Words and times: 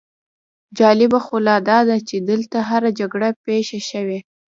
جالبه 0.77 1.19
خو 1.25 1.35
لا 1.47 1.55
داده 1.69 1.97
چې 2.07 2.15
دلته 2.29 2.57
هره 2.69 2.89
جګړه 2.99 3.29
پېښه 3.45 3.79
شوې. 3.89 4.19